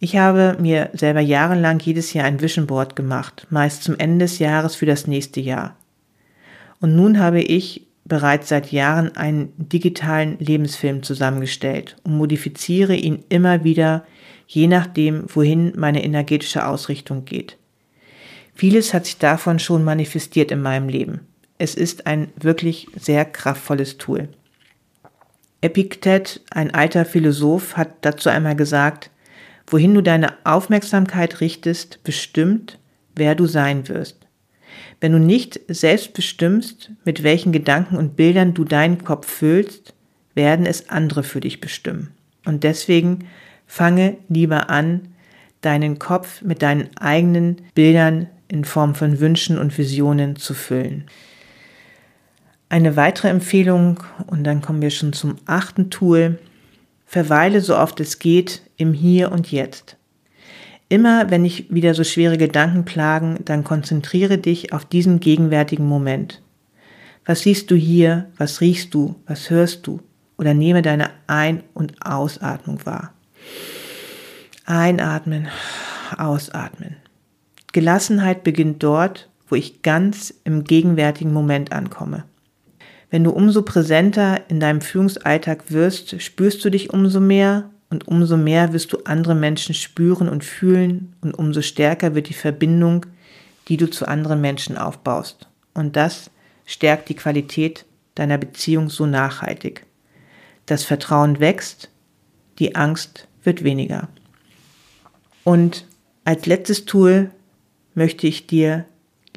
Ich 0.00 0.16
habe 0.16 0.56
mir 0.60 0.90
selber 0.92 1.20
jahrelang 1.20 1.80
jedes 1.80 2.12
Jahr 2.12 2.24
ein 2.26 2.40
Vision 2.40 2.66
Board 2.66 2.94
gemacht, 2.94 3.46
meist 3.50 3.82
zum 3.82 3.96
Ende 3.98 4.24
des 4.24 4.38
Jahres 4.38 4.76
für 4.76 4.86
das 4.86 5.06
nächste 5.06 5.40
Jahr. 5.40 5.76
Und 6.80 6.94
nun 6.94 7.18
habe 7.18 7.40
ich 7.40 7.86
bereits 8.04 8.48
seit 8.48 8.72
Jahren 8.72 9.16
einen 9.16 9.52
digitalen 9.56 10.38
Lebensfilm 10.38 11.02
zusammengestellt 11.02 11.96
und 12.04 12.16
modifiziere 12.16 12.94
ihn 12.94 13.24
immer 13.28 13.64
wieder, 13.64 14.04
je 14.46 14.66
nachdem, 14.66 15.24
wohin 15.34 15.72
meine 15.76 16.04
energetische 16.04 16.66
Ausrichtung 16.66 17.24
geht. 17.24 17.58
Vieles 18.58 18.92
hat 18.92 19.06
sich 19.06 19.18
davon 19.18 19.60
schon 19.60 19.84
manifestiert 19.84 20.50
in 20.50 20.60
meinem 20.60 20.88
Leben. 20.88 21.20
Es 21.58 21.76
ist 21.76 22.08
ein 22.08 22.32
wirklich 22.34 22.88
sehr 22.96 23.24
kraftvolles 23.24 23.98
Tool. 23.98 24.30
Epiktet, 25.60 26.40
ein 26.50 26.74
alter 26.74 27.04
Philosoph, 27.04 27.76
hat 27.76 27.90
dazu 28.00 28.28
einmal 28.30 28.56
gesagt, 28.56 29.10
wohin 29.68 29.94
du 29.94 30.02
deine 30.02 30.34
Aufmerksamkeit 30.42 31.40
richtest, 31.40 32.02
bestimmt, 32.02 32.80
wer 33.14 33.36
du 33.36 33.46
sein 33.46 33.86
wirst. 33.86 34.26
Wenn 35.00 35.12
du 35.12 35.20
nicht 35.20 35.60
selbst 35.68 36.12
bestimmst, 36.12 36.90
mit 37.04 37.22
welchen 37.22 37.52
Gedanken 37.52 37.96
und 37.96 38.16
Bildern 38.16 38.54
du 38.54 38.64
deinen 38.64 39.04
Kopf 39.04 39.28
füllst, 39.28 39.94
werden 40.34 40.66
es 40.66 40.88
andere 40.88 41.22
für 41.22 41.38
dich 41.38 41.60
bestimmen. 41.60 42.12
Und 42.44 42.64
deswegen 42.64 43.28
fange 43.68 44.16
lieber 44.28 44.68
an, 44.68 45.14
deinen 45.60 46.00
Kopf 46.00 46.42
mit 46.42 46.62
deinen 46.62 46.96
eigenen 46.96 47.62
Bildern 47.74 48.28
in 48.48 48.64
Form 48.64 48.94
von 48.94 49.20
Wünschen 49.20 49.58
und 49.58 49.76
Visionen 49.76 50.36
zu 50.36 50.54
füllen. 50.54 51.04
Eine 52.70 52.96
weitere 52.96 53.28
Empfehlung, 53.28 54.02
und 54.26 54.44
dann 54.44 54.60
kommen 54.60 54.82
wir 54.82 54.90
schon 54.90 55.12
zum 55.12 55.36
achten 55.46 55.90
Tool, 55.90 56.38
verweile 57.06 57.60
so 57.60 57.76
oft 57.76 58.00
es 58.00 58.18
geht 58.18 58.62
im 58.76 58.92
Hier 58.92 59.32
und 59.32 59.50
Jetzt. 59.50 59.96
Immer 60.90 61.30
wenn 61.30 61.44
ich 61.44 61.72
wieder 61.72 61.94
so 61.94 62.04
schwere 62.04 62.38
Gedanken 62.38 62.84
plagen, 62.84 63.40
dann 63.44 63.64
konzentriere 63.64 64.38
dich 64.38 64.72
auf 64.72 64.84
diesen 64.84 65.20
gegenwärtigen 65.20 65.86
Moment. 65.86 66.42
Was 67.26 67.40
siehst 67.40 67.70
du 67.70 67.74
hier? 67.76 68.30
Was 68.38 68.62
riechst 68.62 68.94
du? 68.94 69.14
Was 69.26 69.50
hörst 69.50 69.86
du? 69.86 70.00
Oder 70.38 70.54
nehme 70.54 70.80
deine 70.80 71.10
Ein- 71.26 71.62
und 71.74 71.94
Ausatmung 72.04 72.84
wahr. 72.86 73.12
Einatmen, 74.64 75.48
ausatmen. 76.16 76.96
Gelassenheit 77.72 78.44
beginnt 78.44 78.82
dort, 78.82 79.28
wo 79.46 79.54
ich 79.54 79.82
ganz 79.82 80.34
im 80.44 80.64
gegenwärtigen 80.64 81.32
Moment 81.32 81.72
ankomme. 81.72 82.24
Wenn 83.10 83.24
du 83.24 83.30
umso 83.30 83.62
präsenter 83.62 84.42
in 84.48 84.60
deinem 84.60 84.80
Führungsalltag 84.80 85.70
wirst, 85.70 86.20
spürst 86.20 86.64
du 86.64 86.70
dich 86.70 86.90
umso 86.92 87.20
mehr 87.20 87.70
und 87.90 88.06
umso 88.06 88.36
mehr 88.36 88.72
wirst 88.72 88.92
du 88.92 88.98
andere 89.04 89.34
Menschen 89.34 89.74
spüren 89.74 90.28
und 90.28 90.44
fühlen 90.44 91.14
und 91.22 91.32
umso 91.32 91.62
stärker 91.62 92.14
wird 92.14 92.28
die 92.28 92.34
Verbindung, 92.34 93.06
die 93.68 93.78
du 93.78 93.88
zu 93.88 94.06
anderen 94.06 94.40
Menschen 94.40 94.76
aufbaust. 94.76 95.48
Und 95.72 95.96
das 95.96 96.30
stärkt 96.66 97.08
die 97.08 97.16
Qualität 97.16 97.86
deiner 98.14 98.36
Beziehung 98.36 98.90
so 98.90 99.06
nachhaltig. 99.06 99.86
Das 100.66 100.84
Vertrauen 100.84 101.40
wächst, 101.40 101.88
die 102.58 102.74
Angst 102.74 103.26
wird 103.42 103.64
weniger. 103.64 104.08
Und 105.44 105.86
als 106.24 106.44
letztes 106.44 106.84
Tool 106.84 107.30
möchte 107.98 108.26
ich 108.26 108.46
dir 108.46 108.86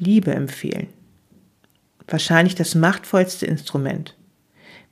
Liebe 0.00 0.32
empfehlen. 0.32 0.88
Wahrscheinlich 2.08 2.54
das 2.54 2.74
machtvollste 2.74 3.44
Instrument. 3.44 4.16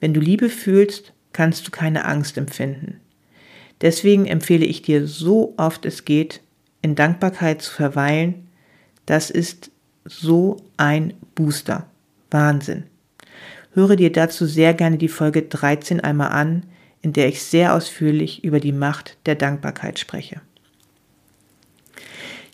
Wenn 0.01 0.13
du 0.13 0.21
Liebe 0.21 0.51
fühlst, 0.51 1.15
kannst 1.33 1.67
du 1.67 1.71
keine 1.71 2.05
Angst 2.05 2.37
empfinden. 2.37 3.01
Deswegen 3.81 4.27
empfehle 4.27 4.67
ich 4.67 4.83
dir 4.83 5.07
so 5.07 5.55
oft 5.57 5.87
es 5.87 6.05
geht, 6.05 6.43
in 6.83 6.95
Dankbarkeit 6.95 7.63
zu 7.63 7.73
verweilen. 7.73 8.49
Das 9.07 9.31
ist 9.31 9.71
so 10.05 10.59
ein 10.77 11.15
Booster. 11.35 11.87
Wahnsinn. 12.31 12.85
Höre 13.73 13.97
dir 13.97 14.13
dazu 14.13 14.47
sehr 14.47 14.75
gerne 14.75 14.99
die 14.99 15.09
Folge 15.09 15.43
13 15.43 16.01
einmal 16.01 16.31
an, 16.31 16.65
in 17.03 17.13
der 17.13 17.29
ich 17.29 17.43
sehr 17.43 17.75
ausführlich 17.75 18.45
über 18.45 18.61
die 18.61 18.73
Macht 18.73 19.17
der 19.27 19.35
Dankbarkeit 19.35 19.99
spreche. 19.99 20.41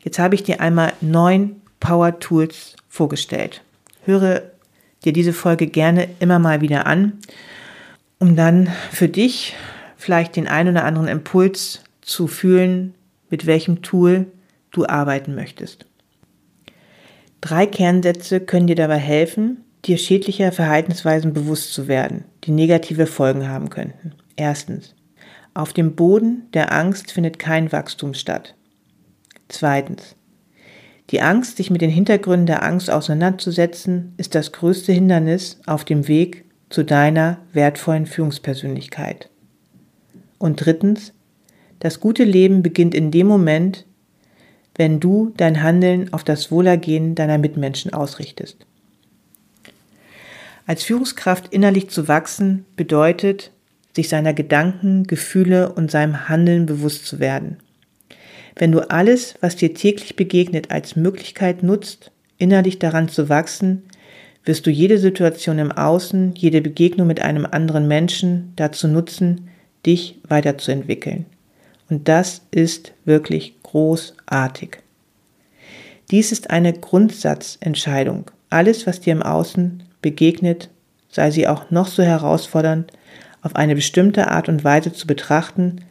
Jetzt 0.06 0.20
habe 0.20 0.36
ich 0.36 0.44
dir 0.44 0.60
einmal 0.60 0.92
neun 1.00 1.62
Power 1.80 2.20
Tools 2.20 2.76
vorgestellt. 2.88 3.62
Höre 4.04 4.42
dir 5.04 5.12
diese 5.12 5.32
Folge 5.32 5.66
gerne 5.66 6.06
immer 6.20 6.38
mal 6.38 6.60
wieder 6.60 6.86
an, 6.86 7.14
um 8.20 8.36
dann 8.36 8.68
für 8.92 9.08
dich 9.08 9.56
vielleicht 9.96 10.36
den 10.36 10.46
ein 10.46 10.68
oder 10.68 10.84
anderen 10.84 11.08
Impuls 11.08 11.82
zu 12.02 12.28
fühlen, 12.28 12.94
mit 13.30 13.46
welchem 13.46 13.82
Tool 13.82 14.26
du 14.70 14.86
arbeiten 14.86 15.34
möchtest. 15.34 15.86
Drei 17.40 17.66
Kernsätze 17.66 18.38
können 18.38 18.68
dir 18.68 18.76
dabei 18.76 18.98
helfen, 18.98 19.64
dir 19.86 19.98
schädlicher 19.98 20.52
Verhaltensweisen 20.52 21.32
bewusst 21.32 21.74
zu 21.74 21.88
werden, 21.88 22.22
die 22.44 22.52
negative 22.52 23.08
Folgen 23.08 23.48
haben 23.48 23.70
könnten. 23.70 24.12
Erstens. 24.36 24.94
Auf 25.52 25.72
dem 25.72 25.96
Boden 25.96 26.48
der 26.54 26.72
Angst 26.72 27.10
findet 27.10 27.40
kein 27.40 27.72
Wachstum 27.72 28.14
statt. 28.14 28.55
Zweitens. 29.48 30.16
Die 31.10 31.20
Angst, 31.20 31.56
sich 31.56 31.70
mit 31.70 31.82
den 31.82 31.90
Hintergründen 31.90 32.46
der 32.46 32.64
Angst 32.64 32.90
auseinanderzusetzen, 32.90 34.14
ist 34.16 34.34
das 34.34 34.52
größte 34.52 34.92
Hindernis 34.92 35.60
auf 35.66 35.84
dem 35.84 36.08
Weg 36.08 36.44
zu 36.68 36.82
deiner 36.82 37.38
wertvollen 37.52 38.06
Führungspersönlichkeit. 38.06 39.30
Und 40.38 40.64
drittens, 40.64 41.12
das 41.78 42.00
gute 42.00 42.24
Leben 42.24 42.62
beginnt 42.62 42.94
in 42.94 43.10
dem 43.10 43.28
Moment, 43.28 43.86
wenn 44.74 45.00
du 45.00 45.32
dein 45.36 45.62
Handeln 45.62 46.12
auf 46.12 46.24
das 46.24 46.50
Wohlergehen 46.50 47.14
deiner 47.14 47.38
Mitmenschen 47.38 47.92
ausrichtest. 47.92 48.66
Als 50.66 50.82
Führungskraft 50.82 51.52
innerlich 51.52 51.88
zu 51.90 52.08
wachsen 52.08 52.66
bedeutet, 52.74 53.52
sich 53.94 54.08
seiner 54.08 54.34
Gedanken, 54.34 55.04
Gefühle 55.04 55.72
und 55.72 55.90
seinem 55.90 56.28
Handeln 56.28 56.66
bewusst 56.66 57.06
zu 57.06 57.20
werden. 57.20 57.58
Wenn 58.56 58.72
du 58.72 58.90
alles, 58.90 59.34
was 59.40 59.56
dir 59.56 59.74
täglich 59.74 60.16
begegnet, 60.16 60.70
als 60.70 60.96
Möglichkeit 60.96 61.62
nutzt, 61.62 62.10
innerlich 62.38 62.78
daran 62.78 63.08
zu 63.08 63.28
wachsen, 63.28 63.82
wirst 64.44 64.66
du 64.66 64.70
jede 64.70 64.98
Situation 64.98 65.58
im 65.58 65.72
Außen, 65.72 66.34
jede 66.34 66.62
Begegnung 66.62 67.06
mit 67.06 67.20
einem 67.20 67.46
anderen 67.46 67.86
Menschen 67.86 68.52
dazu 68.56 68.88
nutzen, 68.88 69.48
dich 69.84 70.18
weiterzuentwickeln. 70.26 71.26
Und 71.90 72.08
das 72.08 72.42
ist 72.50 72.92
wirklich 73.04 73.54
großartig. 73.62 74.78
Dies 76.10 76.32
ist 76.32 76.50
eine 76.50 76.72
Grundsatzentscheidung. 76.72 78.30
Alles, 78.48 78.86
was 78.86 79.00
dir 79.00 79.12
im 79.12 79.22
Außen 79.22 79.82
begegnet, 80.00 80.70
sei 81.10 81.30
sie 81.30 81.46
auch 81.46 81.70
noch 81.70 81.88
so 81.88 82.02
herausfordernd, 82.02 82.92
auf 83.42 83.54
eine 83.54 83.74
bestimmte 83.74 84.28
Art 84.28 84.48
und 84.48 84.64
Weise 84.64 84.92
zu 84.92 85.06
betrachten 85.06 85.82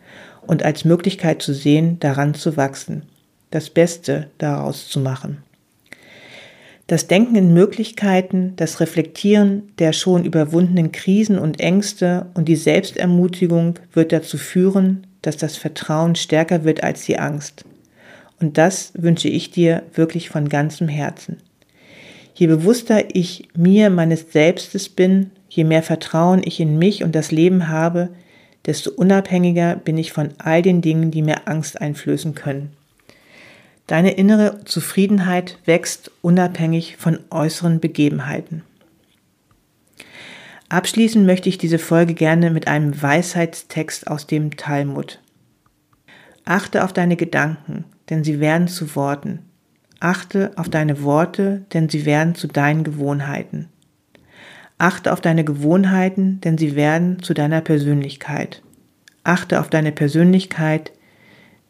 und 0.48 0.64
als 0.64 0.86
Möglichkeit 0.86 1.42
zu 1.42 1.54
sehen, 1.54 2.00
daran 2.00 2.34
zu 2.34 2.58
wachsen, 2.58 3.04
das 3.52 3.70
Beste 3.70 4.28
daraus 4.38 4.88
zu 4.88 5.00
machen. 5.00 5.44
Das 6.88 7.08
Denken 7.08 7.36
in 7.36 7.54
Möglichkeiten, 7.54 8.54
das 8.58 8.80
Reflektieren 8.80 9.72
der 9.80 9.92
schon 9.92 10.24
überwundenen 10.24 10.92
Krisen 10.92 11.40
und 11.40 11.60
Ängste 11.60 12.28
und 12.36 12.48
die 12.48 12.56
Selbstermutigung 12.56 13.80
wird 13.94 14.12
dazu 14.12 14.38
führen, 14.38 15.08
dass 15.24 15.38
das 15.38 15.58
Vertrauen 15.58 16.16
stärker 16.16 16.64
wird 16.64 16.84
als 16.84 17.06
die 17.06 17.18
Angst. 17.18 17.66
Und 18.40 18.60
das 18.60 18.92
wünsche 18.96 19.30
ich 19.30 19.50
dir 19.50 19.82
wirklich 19.96 20.30
von 20.30 20.48
ganzem 20.48 20.88
Herzen. 20.88 21.38
Je 22.36 22.48
bewusster 22.48 23.16
ich 23.16 23.48
mir 23.56 23.90
meines 23.90 24.32
Selbstes 24.32 24.90
bin, 24.90 25.32
je 25.50 25.64
mehr 25.64 25.82
Vertrauen 25.82 26.42
ich 26.44 26.60
in 26.60 26.78
mich 26.78 27.04
und 27.04 27.16
das 27.16 27.32
Leben 27.32 27.70
habe, 27.70 28.10
desto 28.66 28.92
unabhängiger 28.92 29.76
bin 29.76 29.98
ich 29.98 30.12
von 30.12 30.30
all 30.38 30.62
den 30.62 30.82
Dingen, 30.82 31.12
die 31.12 31.22
mir 31.22 31.48
Angst 31.48 31.80
einflößen 31.80 32.36
können. 32.36 32.72
Deine 33.88 34.12
innere 34.12 34.66
Zufriedenheit 34.66 35.60
wächst 35.66 36.12
unabhängig 36.22 36.98
von 36.98 37.20
äußeren 37.30 37.80
Begebenheiten. 37.80 38.64
Abschließen 40.70 41.26
möchte 41.26 41.50
ich 41.50 41.60
diese 41.60 41.78
Folge 41.78 42.16
gerne 42.16 42.50
mit 42.50 42.68
einem 42.68 43.00
Weisheitstext 43.00 44.08
aus 44.08 44.26
dem 44.26 44.58
Talmud. 44.58 45.22
Achte 46.44 46.84
auf 46.84 46.94
deine 46.94 47.16
Gedanken, 47.16 47.86
denn 48.10 48.24
sie 48.24 48.40
werden 48.40 48.68
zu 48.68 48.96
Worten. 48.96 49.40
Achte 50.00 50.52
auf 50.56 50.70
deine 50.70 51.04
Worte, 51.04 51.66
denn 51.74 51.90
sie 51.90 52.06
werden 52.06 52.34
zu 52.34 52.48
deinen 52.48 52.84
Gewohnheiten. 52.84 53.70
Achte 54.78 55.14
auf 55.14 55.22
deine 55.22 55.46
Gewohnheiten, 55.46 56.42
denn 56.42 56.58
sie 56.58 56.76
werden 56.76 57.22
zu 57.22 57.34
deiner 57.34 57.62
Persönlichkeit. 57.62 58.62
Achte 59.24 59.60
auf 59.60 59.70
deine 59.70 59.92
Persönlichkeit, 59.92 60.92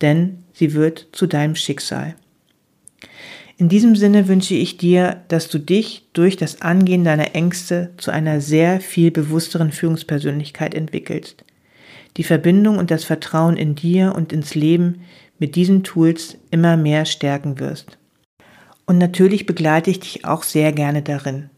denn 0.02 0.44
sie 0.54 0.74
wird 0.74 1.08
zu 1.12 1.28
deinem 1.28 1.56
Schicksal. 1.56 2.16
In 3.58 3.70
diesem 3.70 3.96
Sinne 3.96 4.28
wünsche 4.28 4.56
ich 4.56 4.78
dir, 4.78 5.22
dass 5.30 5.48
du 5.48 5.60
dich 5.60 6.08
durch 6.12 6.36
das 6.36 6.62
Angehen 6.62 7.06
deiner 7.06 7.36
Ängste 7.36 7.92
zu 7.98 8.12
einer 8.12 8.42
sehr 8.42 8.82
viel 8.82 9.12
bewussteren 9.12 9.72
Führungspersönlichkeit 9.72 10.74
entwickelst. 10.74 11.46
Die 12.18 12.24
Verbindung 12.24 12.78
und 12.78 12.92
das 12.92 13.06
Vertrauen 13.06 13.56
in 13.56 13.76
dir 13.76 14.14
und 14.16 14.34
ins 14.34 14.56
Leben 14.56 15.02
mit 15.40 15.56
diesen 15.56 15.84
Tools 15.84 16.38
immer 16.52 16.76
mehr 16.76 17.06
stärken 17.06 17.60
wirst. 17.60 17.98
Und 18.86 18.98
natürlich 18.98 19.46
begleite 19.46 19.90
ich 19.90 20.00
dich 20.00 20.26
auch 20.26 20.44
sehr 20.44 20.74
gerne 20.74 21.02
darin. 21.02 21.50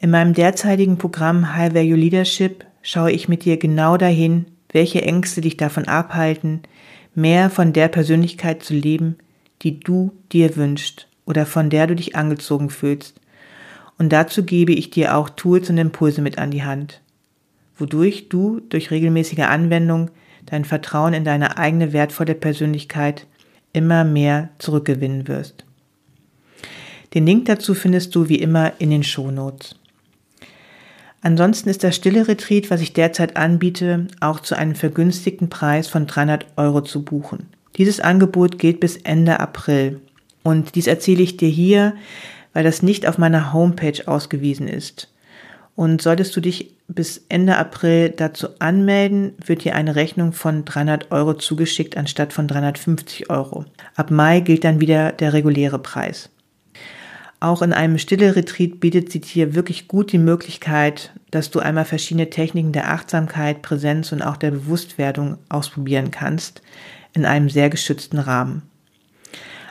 In 0.00 0.10
meinem 0.10 0.32
derzeitigen 0.32 0.96
Programm 0.96 1.56
High 1.56 1.74
Value 1.74 1.96
Leadership 1.96 2.64
schaue 2.82 3.10
ich 3.10 3.28
mit 3.28 3.44
dir 3.44 3.56
genau 3.56 3.96
dahin, 3.96 4.46
welche 4.70 5.02
Ängste 5.02 5.40
dich 5.40 5.56
davon 5.56 5.88
abhalten, 5.88 6.60
mehr 7.16 7.50
von 7.50 7.72
der 7.72 7.88
Persönlichkeit 7.88 8.62
zu 8.62 8.74
leben, 8.74 9.16
die 9.62 9.80
du 9.80 10.12
dir 10.30 10.54
wünschst 10.54 11.08
oder 11.26 11.46
von 11.46 11.68
der 11.68 11.88
du 11.88 11.96
dich 11.96 12.14
angezogen 12.14 12.70
fühlst. 12.70 13.20
Und 13.98 14.12
dazu 14.12 14.44
gebe 14.44 14.72
ich 14.72 14.90
dir 14.90 15.16
auch 15.16 15.30
Tools 15.30 15.68
und 15.68 15.78
Impulse 15.78 16.22
mit 16.22 16.38
an 16.38 16.52
die 16.52 16.62
Hand, 16.62 17.00
wodurch 17.76 18.28
du 18.28 18.60
durch 18.68 18.92
regelmäßige 18.92 19.40
Anwendung 19.40 20.12
dein 20.46 20.64
Vertrauen 20.64 21.12
in 21.12 21.24
deine 21.24 21.58
eigene 21.58 21.92
wertvolle 21.92 22.36
Persönlichkeit 22.36 23.26
immer 23.72 24.04
mehr 24.04 24.50
zurückgewinnen 24.58 25.26
wirst. 25.26 25.64
Den 27.14 27.26
Link 27.26 27.46
dazu 27.46 27.74
findest 27.74 28.14
du 28.14 28.28
wie 28.28 28.36
immer 28.36 28.74
in 28.78 28.90
den 28.90 29.02
Shownotes. 29.02 29.77
Ansonsten 31.20 31.68
ist 31.68 31.82
das 31.82 31.96
Stille 31.96 32.28
Retreat, 32.28 32.70
was 32.70 32.80
ich 32.80 32.92
derzeit 32.92 33.36
anbiete, 33.36 34.06
auch 34.20 34.40
zu 34.40 34.56
einem 34.56 34.74
vergünstigten 34.74 35.48
Preis 35.48 35.88
von 35.88 36.06
300 36.06 36.46
Euro 36.56 36.80
zu 36.80 37.04
buchen. 37.04 37.48
Dieses 37.76 38.00
Angebot 38.00 38.58
geht 38.58 38.80
bis 38.80 38.96
Ende 38.96 39.40
April. 39.40 40.00
Und 40.42 40.74
dies 40.74 40.86
erzähle 40.86 41.22
ich 41.22 41.36
dir 41.36 41.48
hier, 41.48 41.94
weil 42.52 42.64
das 42.64 42.82
nicht 42.82 43.06
auf 43.06 43.18
meiner 43.18 43.52
Homepage 43.52 44.06
ausgewiesen 44.06 44.68
ist. 44.68 45.12
Und 45.74 46.02
solltest 46.02 46.34
du 46.34 46.40
dich 46.40 46.74
bis 46.88 47.24
Ende 47.28 47.56
April 47.56 48.10
dazu 48.10 48.48
anmelden, 48.58 49.34
wird 49.44 49.62
dir 49.62 49.74
eine 49.74 49.94
Rechnung 49.94 50.32
von 50.32 50.64
300 50.64 51.12
Euro 51.12 51.34
zugeschickt 51.34 51.96
anstatt 51.96 52.32
von 52.32 52.48
350 52.48 53.30
Euro. 53.30 53.64
Ab 53.94 54.10
Mai 54.10 54.40
gilt 54.40 54.64
dann 54.64 54.80
wieder 54.80 55.12
der 55.12 55.32
reguläre 55.34 55.78
Preis. 55.78 56.30
Auch 57.40 57.62
in 57.62 57.72
einem 57.72 57.98
Stille-Retreat 57.98 58.80
bietet 58.80 59.12
sie 59.12 59.20
dir 59.20 59.54
wirklich 59.54 59.86
gut 59.86 60.10
die 60.10 60.18
Möglichkeit, 60.18 61.12
dass 61.30 61.50
du 61.50 61.60
einmal 61.60 61.84
verschiedene 61.84 62.30
Techniken 62.30 62.72
der 62.72 62.90
Achtsamkeit, 62.90 63.62
Präsenz 63.62 64.10
und 64.10 64.22
auch 64.22 64.36
der 64.36 64.50
Bewusstwerdung 64.50 65.38
ausprobieren 65.48 66.10
kannst, 66.10 66.62
in 67.12 67.24
einem 67.24 67.48
sehr 67.48 67.70
geschützten 67.70 68.18
Rahmen. 68.18 68.62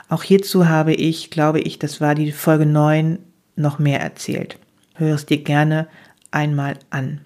Auch 0.07 0.23
hierzu 0.23 0.69
habe 0.69 0.93
ich, 0.93 1.29
glaube 1.29 1.59
ich, 1.59 1.77
das 1.79 1.99
war 1.99 2.15
die 2.15 2.31
Folge 2.31 2.65
9, 2.65 3.19
noch 3.57 3.79
mehr 3.79 3.99
erzählt. 3.99 4.57
Hör 4.95 5.15
es 5.15 5.25
dir 5.25 5.43
gerne 5.43 5.87
einmal 6.31 6.75
an. 6.89 7.19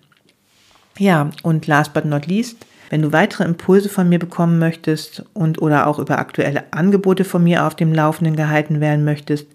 Ja, 0.98 1.30
und 1.44 1.68
last 1.68 1.94
but 1.94 2.06
not 2.06 2.26
least, 2.26 2.66
wenn 2.90 3.02
du 3.02 3.14
weitere 3.14 3.44
Impulse 3.44 3.90
von 3.90 4.10
mir 4.10 4.20
bekommen 4.20 4.60
möchtest 4.60 5.24
und 5.34 5.62
oder 5.62 5.88
auch 5.88 6.00
über 6.00 6.20
aktuelle 6.20 6.74
Angebote 6.74 7.24
von 7.24 7.44
mir 7.44 7.66
auf 7.66 7.76
dem 7.76 7.94
Laufenden 7.94 8.36
gehalten 8.36 8.82
werden 8.82 9.06
möchtest, 9.06 9.48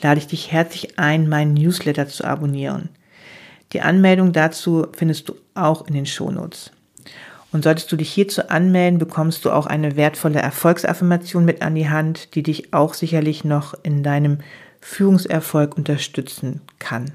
lade 0.00 0.18
ich 0.18 0.26
dich 0.26 0.52
herzlich 0.52 0.98
ein, 0.98 1.28
meinen 1.28 1.54
Newsletter 1.54 2.06
zu 2.08 2.24
abonnieren. 2.24 2.88
Die 3.72 3.80
Anmeldung 3.80 4.32
dazu 4.32 4.86
findest 4.92 5.28
du 5.28 5.34
auch 5.54 5.86
in 5.86 5.94
den 5.94 6.06
Shownotes. 6.06 6.70
Und 7.52 7.64
solltest 7.64 7.90
du 7.90 7.96
dich 7.96 8.12
hierzu 8.12 8.48
anmelden, 8.48 8.98
bekommst 8.98 9.44
du 9.44 9.50
auch 9.50 9.66
eine 9.66 9.96
wertvolle 9.96 10.40
Erfolgsaffirmation 10.40 11.44
mit 11.44 11.62
an 11.62 11.74
die 11.74 11.88
Hand, 11.88 12.34
die 12.34 12.42
dich 12.42 12.74
auch 12.74 12.94
sicherlich 12.94 13.44
noch 13.44 13.74
in 13.82 14.02
deinem 14.02 14.38
Führungserfolg 14.80 15.76
unterstützen 15.76 16.60
kann. 16.78 17.12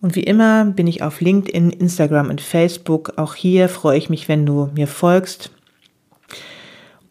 Und 0.00 0.16
wie 0.16 0.22
immer 0.22 0.64
bin 0.64 0.86
ich 0.86 1.02
auf 1.02 1.20
LinkedIn, 1.20 1.70
Instagram 1.70 2.30
und 2.30 2.40
Facebook. 2.40 3.12
Auch 3.16 3.34
hier 3.34 3.68
freue 3.68 3.98
ich 3.98 4.08
mich, 4.08 4.28
wenn 4.28 4.46
du 4.46 4.70
mir 4.74 4.86
folgst. 4.86 5.50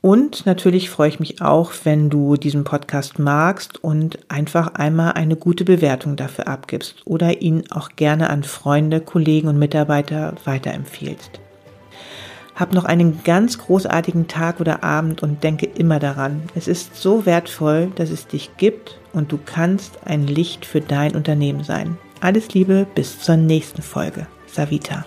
Und 0.01 0.45
natürlich 0.45 0.89
freue 0.89 1.09
ich 1.09 1.19
mich 1.19 1.41
auch, 1.41 1.73
wenn 1.83 2.09
du 2.09 2.37
diesen 2.37 2.63
Podcast 2.63 3.19
magst 3.19 3.83
und 3.83 4.19
einfach 4.29 4.75
einmal 4.75 5.13
eine 5.13 5.35
gute 5.35 5.65
Bewertung 5.65 6.15
dafür 6.15 6.47
abgibst 6.47 7.01
oder 7.05 7.41
ihn 7.41 7.63
auch 7.69 7.89
gerne 7.97 8.29
an 8.29 8.43
Freunde, 8.43 9.01
Kollegen 9.01 9.49
und 9.49 9.59
Mitarbeiter 9.59 10.35
weiterempfiehlst. 10.45 11.41
Hab 12.55 12.73
noch 12.73 12.85
einen 12.85 13.23
ganz 13.23 13.57
großartigen 13.57 14.27
Tag 14.27 14.59
oder 14.59 14.83
Abend 14.83 15.21
und 15.21 15.43
denke 15.43 15.65
immer 15.65 15.99
daran, 15.99 16.43
es 16.55 16.67
ist 16.67 16.95
so 16.95 17.25
wertvoll, 17.25 17.91
dass 17.95 18.09
es 18.09 18.27
dich 18.27 18.51
gibt 18.57 18.97
und 19.13 19.31
du 19.31 19.39
kannst 19.45 19.99
ein 20.05 20.27
Licht 20.27 20.65
für 20.65 20.81
dein 20.81 21.15
Unternehmen 21.15 21.63
sein. 21.63 21.97
Alles 22.21 22.53
Liebe, 22.53 22.85
bis 22.95 23.19
zur 23.19 23.37
nächsten 23.37 23.81
Folge. 23.81 24.27
Savita. 24.47 25.05